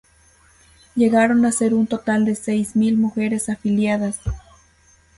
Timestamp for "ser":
1.51-1.75